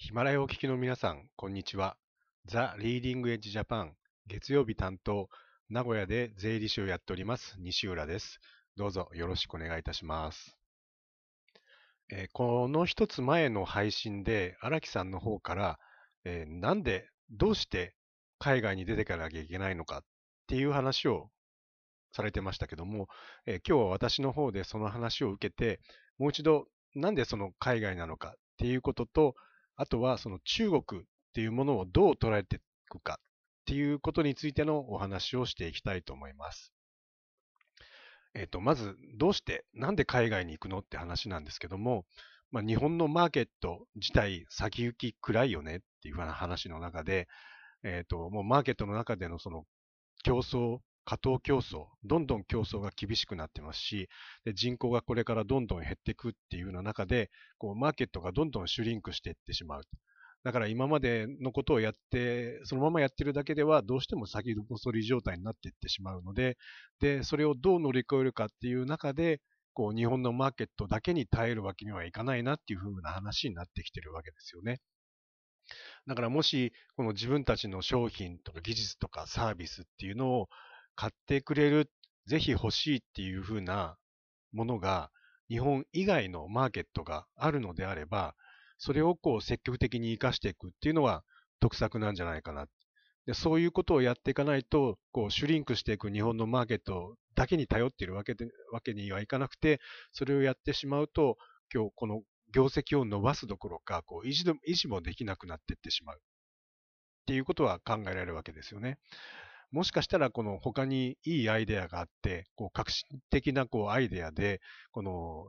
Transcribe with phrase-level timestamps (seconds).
[0.00, 1.96] ヒマラヤをお聞きの皆さん、こんにちは。
[2.46, 3.96] ザ・リーディング・エッジ・ジャパン、
[4.28, 5.28] 月曜日担当、
[5.70, 8.38] 名古屋で税理士をやっております、西浦です。
[8.76, 10.56] どうぞよろしくお願いいたします。
[12.12, 15.80] えー、この一つ前の配信で、荒木さんの方から、
[16.24, 17.96] えー、なんで、どうして
[18.38, 20.02] 海外に出てかなきゃいけないのかっ
[20.46, 21.28] ていう話を
[22.12, 23.08] されてましたけども、
[23.46, 25.80] えー、今日は私の方でその話を受けて、
[26.18, 29.34] もう一度、なんでその海外なのかっていうことと、
[29.78, 33.24] あとはその中国っていうものをどう捉えていくかっ
[33.64, 36.72] ていうことについてのお話をしていきたいと思います。
[38.34, 42.04] えっ、ー、と、まず、どうして、なんで海外に行くのって話なんですけども、
[42.50, 47.28] まあ、日本のマーケット自体先行き暗いよねっていうふうな話の中で、
[47.84, 49.64] えっ、ー、と、もうマーケットの中でのその
[50.24, 54.10] 競争過当競争、どんどん競争が厳しくなってますし、
[54.44, 59.82] で人口がこれからどんどん減っていくっていうような中で、こうマーケットがどんどんシュリンクしていってしまう。
[60.44, 66.58] だから今までのことをやって、そのままやってるだけではどうしても先細り状態になっていってしまうので、
[67.00, 69.40] で、それをどう乗り越えるかっていう中で、
[69.72, 74.78] こう日本のマーケットだけに耐えるわけにはいかないなっていう風な話になってきてるわけですよね。
[76.06, 80.48] だからもし、この自分たちの商品とか技術とかサービスっていうのを
[80.98, 81.88] 買ってくれる、
[82.26, 83.96] ぜひ欲しいっていう風な
[84.50, 85.12] ものが、
[85.48, 88.34] 日本以外のマーケットがあるのであれば、
[88.78, 91.22] それをこう積極的に活かしていくっていうのは
[91.60, 92.66] 得策なんじゃないかな。
[93.26, 101.36] でそういうことをやっていかないと、こうシュリンクしていく日本のマーケットだけに頼っているわけでわけにはいかなくて、それをやってしまうと、
[101.72, 106.16] 今日この業績を伸ばすどころか、こう維持維持もできなくなっていってしまう。
[106.16, 106.20] っ
[107.26, 108.98] ていうことは考えられるわけですよね。
[109.70, 114.60] もしかしたらこの他にいいアイデアがあって、こう革新的なこうアイデアで、
[114.92, 115.44] この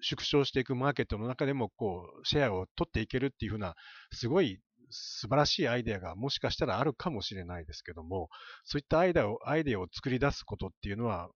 [0.00, 3.74] 縮小していくマーケットの中でもこうシェアを取っていけるっていうふうな、
[4.12, 4.60] すごい
[4.90, 8.28] 素晴らしいアイデアがもしかしたらあるかもしれないですけども、
[8.64, 11.28] そういったアイデアをアイデアを作り出すことっていうのは、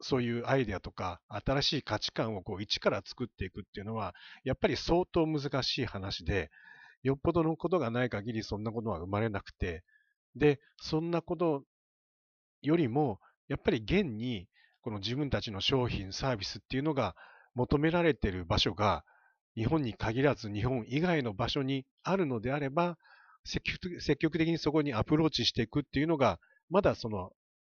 [0.00, 4.14] そういうアイデアとか新しい価値観をこう一から作っていくっていうのは、
[4.44, 6.50] やっぱり相当難しい話で、
[7.02, 9.82] よっぽどのことがない限りそんなことは生まれなくて、
[10.36, 11.64] で、そんなこと
[12.62, 14.48] よりも、やっぱり現に、
[14.80, 17.14] この自分たちの商品、サービスっていうのが
[17.54, 19.04] 求められている場所が、
[19.54, 22.96] 日本に限らず日本以外の場所にあるのであれば、
[23.44, 23.78] 積
[24.18, 26.38] 極的にそこにアプローチしていくっていうのが、
[26.70, 27.32] まだその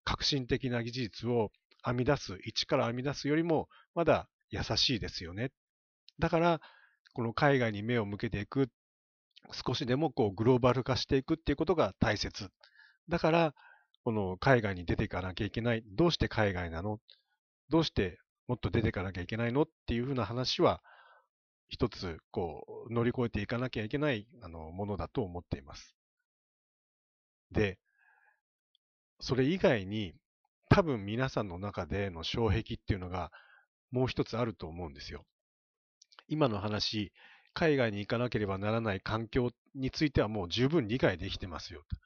[0.05, 1.51] 革新的な技術を
[1.85, 5.51] 編み出す、一から編み出すよりも、まだ優しいですよね。
[6.19, 6.61] だから、
[7.15, 8.69] この海外に目を向けていく
[9.51, 12.49] 少しでもこうグローバル化していくっていうことが大切。
[13.09, 13.55] だから、
[14.05, 15.83] この海外に出ていかなきゃいけない。
[15.87, 16.99] どうして海外なの？
[17.69, 20.83] どうしてもっと出ていかなきゃいけないのっていうふうな話は、
[21.69, 25.97] 一つ、こう、乗り越えていかなきゃいけないあのものだと思っています。
[27.51, 27.79] で、
[29.21, 30.13] それ以外に、
[30.69, 33.31] 多分皆さんの中での障壁っていうのが
[33.91, 35.25] もう一つあると思うんですよ。
[36.29, 37.13] 今の話、
[37.55, 41.97] 海外に行かなければならない環境についてはもう十分理解できてますよと。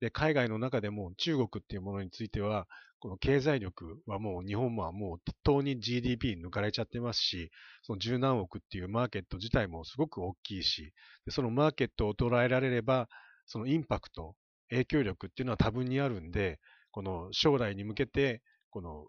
[0.00, 2.66] で、海外の中でも中国っていうものについては、
[2.98, 7.50] この経済力はもう日本はもう適当に GDP 抜かれちゃってますし、
[7.82, 10.92] その十何億っていうマーケット自体もすごく大きいし、
[11.26, 13.08] でそのマーケットを捉えられれば、
[13.46, 14.36] そのインパクト、
[14.70, 16.60] 影響力っていうのは多分にあるんで、
[16.90, 19.04] この将来に向けて、この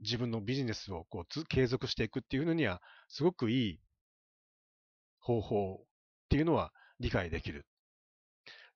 [0.00, 3.80] 自分のビジネスをこう継続していくっていうのには、すごくいい
[5.22, 5.86] 方法っ
[6.28, 7.64] ていうのは理解できる。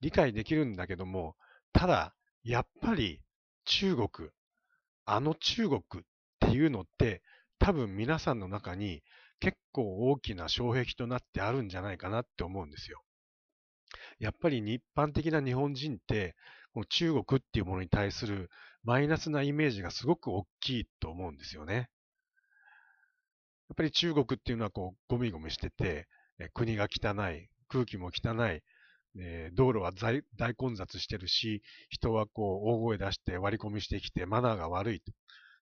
[0.00, 1.36] 理解できるんだけども、
[1.72, 3.20] ただ、やっぱり
[3.64, 4.30] 中国、
[5.04, 5.82] あの中国っ
[6.40, 7.22] ていうのって
[7.58, 9.02] 多分皆さんの中に
[9.40, 13.02] 結構大きな障壁となってあるんじゃないかなって思うんですよ。
[14.18, 16.34] やっぱり一般的な日本人って、
[16.72, 18.50] この中国っていうものに対する
[18.84, 21.74] マイナスなイメージがすごく大きいと思うんですよね。
[23.68, 26.06] やっぱり中国っていうのはこうゴミゴミしてて、
[26.52, 28.62] 国が汚い、空気も汚い、
[29.18, 35.12] え道路は大混雑してるし、人はこう大声出して割り込みしてきてマナーが悪いと。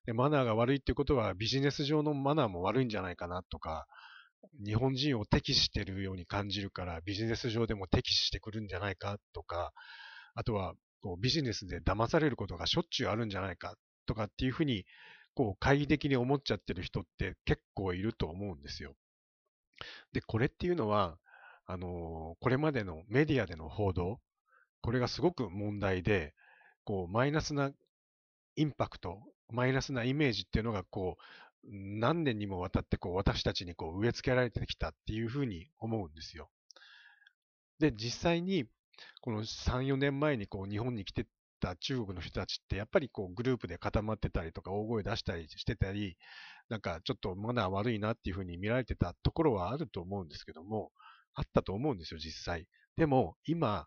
[0.06, 3.86] でマナーが悪いってことはビジネス上のマナーも悪いんじゃないかなとか、
[4.64, 9.72] 日本人を敵視してるように感じるからビジネス上でも敵視してくるんじゃないかとか、
[10.34, 13.74] あとはこうビジネスで騙されることがしょっちゅうあるんじゃないか
[14.06, 14.84] とかっていうふうに
[15.34, 18.94] こう懐疑的に思っちゃってる人って結構いると思うんですよ。
[20.12, 21.18] で、これっていうのは、
[21.66, 24.20] あの、これまでのメディアでの報道、
[24.82, 26.34] これがすごく問題で、
[26.84, 27.72] こう、マイナスな
[28.56, 31.22] インパクト、マイナスなイメージっていうのが、こう、
[31.70, 36.50] 何年にもわたってこう私たちにこう植え付けられてきたっていうふうに思うんですよ。
[37.78, 38.66] で、実際に
[39.20, 41.26] この3、4年前にこう日本に来て
[41.60, 46.16] た中国の人たちってやっぱりこうグループで固まってたりとか大声出したりしてたり、
[46.68, 50.90] なんかちょっとマナー悪いなっていうふうに見られてたところはあると思うんですけども、
[51.34, 52.66] あったと思うんですよ、実際。
[52.96, 53.86] でも今、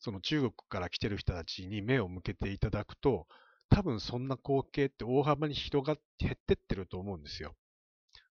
[0.00, 3.26] その中国から来てる人たちに目を向けていただくと、
[3.70, 7.54] 多分そんな光景って大幅に広がって減ってってると思うんですよ。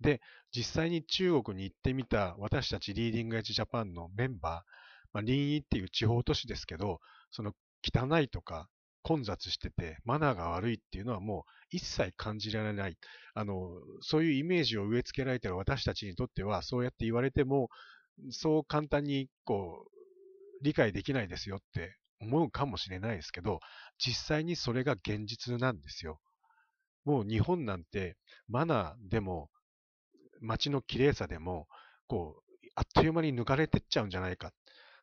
[0.01, 0.21] で、
[0.55, 4.71] 実際に中国に行ってみた私たちリーディングエッジジャパンのメンバー、
[5.13, 7.01] まあ、臨沂っていう地方都市ですけど、
[7.31, 7.53] その
[7.85, 8.69] 汚いとか
[9.03, 12.97] 混雑しててマナーが悪いっていうのはもう一切感じられない。
[13.35, 13.71] あの、
[14.01, 17.71] そういうイメージを植え付けられてる私たちにとっては、そうやって言われても、
[18.31, 23.61] そう簡単にこう、理解できないですよって思うかもしれないですけど、
[23.99, 26.21] 実際にそれが現実なんですよ。
[27.05, 29.49] もう日本なんてマナーでも
[30.41, 31.69] 街の綺麗さでも、
[32.09, 34.53] こう、あっという間に抜かれてっちゃうんじゃないか。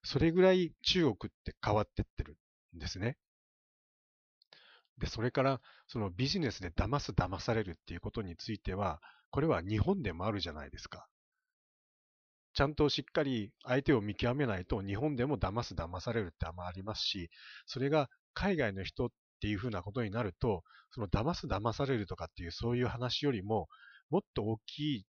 [0.04, 2.38] それぐらい中国って変わってってる
[2.76, 3.18] んですね。
[5.00, 11.08] で、それから、そのビジネスで騙す騙されるっていうことについては、これは日本でもあるじゃないですか。
[12.54, 17.30] ちゃんとしっかり相手を見極めないと日本でも騙す騙されるってあんまありますし、
[17.68, 19.10] それが海外の人っ
[19.42, 23.68] ていうふうなことになると、その騙す騙されるとかっていうそういう話よりも、
[24.10, 25.06] もっと大きい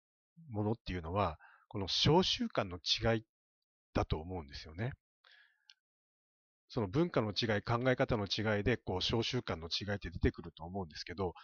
[0.50, 1.38] ものっていうのは、
[1.68, 3.24] この召集感の違い
[3.94, 4.92] だと思うんですよね。
[6.68, 11.34] その文化の違い、考え方の違いで、こう、召集感の違いって出てくると思うんですけど、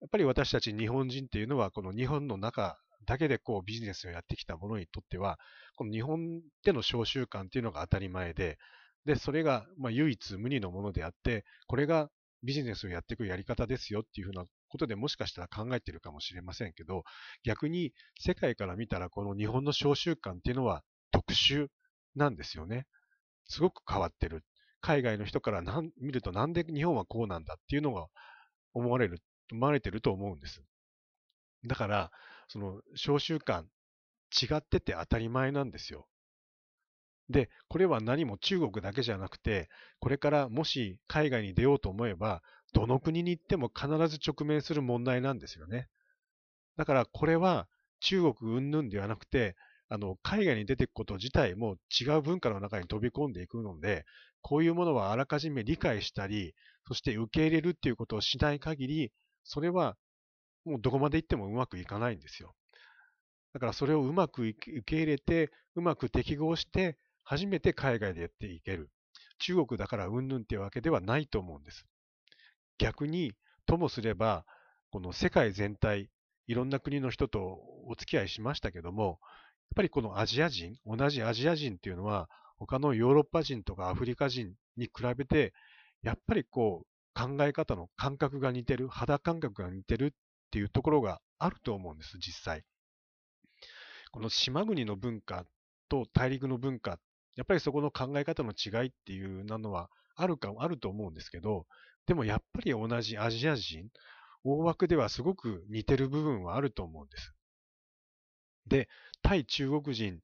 [0.00, 5.38] やっぱり私たち日本人っていうのは、この日本の中だけでこうビジネスをやってきたものにとっては、
[5.76, 8.58] この日本での召集感っていうのが当たり前で、
[9.04, 12.10] で、それがま唯一無二のものであって、これが
[12.42, 17.04] ビジネスをやっていくやり方ですよっていうふうなことでもしかしたら考えてるかもしれませんけど、
[17.44, 20.82] 逆に世界から見たらこの日本の召集感っていうのは
[21.12, 21.68] 特殊
[22.16, 22.86] なんですよね。
[23.46, 24.44] すごく変わってる。
[24.82, 25.62] 海外の人から
[25.98, 28.08] 見るとなんで日本はこうなんだっていうのが
[28.74, 30.62] 思われる、思われてると思うんです。
[31.64, 32.10] だから、
[32.48, 33.68] その、召集感、
[34.30, 36.08] 違ってて当たり前なんですよ。
[37.28, 39.68] で、これは何も中国だけじゃなくて、
[40.00, 42.42] これからもし海外に出ようと思えば、
[42.72, 45.88] どの国に行っても必ず直面する問題なんですよね。
[46.76, 47.68] だからこれは
[48.00, 49.56] 中国云々ではなくて、
[49.92, 54.06] あの、海外に出ていくこと自体も違う文化の中に飛び込んでいくので、
[54.40, 56.54] こういうものはあらかじめ理解したり、
[56.88, 59.12] そして受け入れるっていうことをしない限り、
[59.44, 59.98] それは
[60.64, 62.54] もうどこまで行ってもうまくいかないんですよ。
[63.52, 68.88] だからそれをうまく受け入れて、うまく適合して、初めて海外でやっていける。
[69.40, 71.84] 中国だからうんぬんっていうわけではないと思うんです。
[72.78, 73.34] 逆に、
[73.66, 74.46] ともすれば、
[74.90, 76.08] この世界全体、
[76.46, 79.20] いろんな国の人とお付き合いしましたけども、
[79.74, 82.28] ぱりこのアジア人、同じアジア人っていうのは、
[82.58, 85.52] 他のヨーロッパ人とかアフリカ人に比べて、
[86.02, 90.10] やっぱりこう、考え方の感覚が似てる、肌感覚が似てるっ
[90.50, 92.64] ていうところがあると思うんです、実際。
[94.12, 95.46] この島国の文化
[95.88, 96.98] と大陸の文化、
[97.36, 101.66] やっぱりそこの考え方の違いっていうなのはあるか、あると思うんですけど、
[102.06, 103.88] でもやっぱり同じアジア人、
[104.44, 107.34] 大枠ではすごく似てる部分はあると思うんです。
[108.66, 108.88] で、
[109.22, 110.20] 対中国人、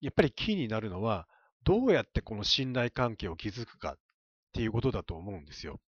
[0.00, 1.26] やっぱりキーになるのは、
[1.64, 3.98] どうやってこの信頼関係を築くかっ
[4.52, 5.80] ていうことだと思うんですよ。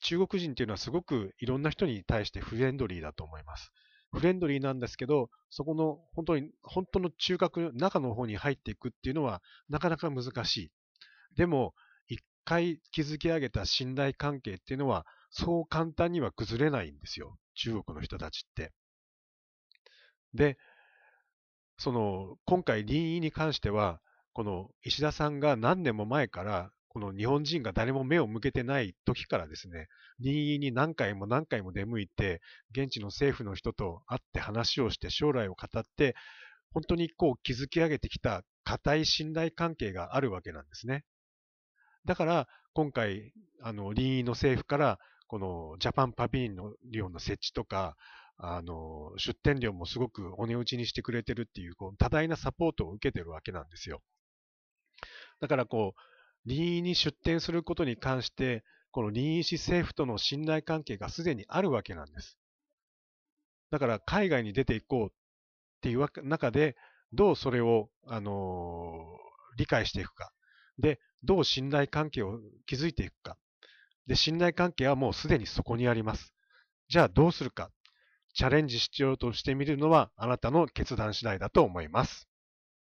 [0.00, 3.70] 中国人っていうのはすごくいろんな人に対してフレンドリーだと思います。
[4.12, 10.72] フレンドリーなんですけど、そこの本当に、本当の中核、中の方に入っていくっていうのはなかなか難しい。
[11.36, 11.74] でも、
[12.08, 17.38] 一回築き上げた信頼関係っていうのは、そう簡単には崩れないんですよ。
[17.54, 18.72] 中国の人たちって。
[20.34, 20.58] で、
[21.80, 24.00] その、今回、臨沂に関しては、
[24.34, 36.16] この石田さんが何年も前からこの日本人が誰も目を向けてない時からですね、任意に何回も何回も出向いて、現地の政府の人と会って話をして将来を語って、
[36.74, 41.04] 本当にこう築き上げてきた固い信頼関係があるわけなんですね。
[42.04, 43.32] だから、今回、
[43.62, 46.50] あの、臨沂の政府から、このジャパンパビ
[46.90, 47.96] リオンの設置とか、
[48.42, 54.02] あの、出店料もすごくお値打ちにしてくれてるっていう、こう多大なサポートを受けてるわけなんですよ。
[55.40, 56.00] だからこう、
[56.46, 62.38] 臨沂に出店することに関して、この臨沂市政府との信頼関係がすでにあるわけなんです。
[63.70, 65.10] だから海外に出ていこうっ
[65.82, 66.76] ていう中で、
[67.12, 70.32] どうそれを、あのー、理解していくか。
[70.78, 73.36] で、どう信頼関係を築いていくか。
[74.06, 76.34] で、信頼関係はもうすでにそこにあります。
[76.88, 77.70] じゃあどうするか。
[78.34, 82.29] チャレンジしようとしてみるのはあなたの決断次第だと思います。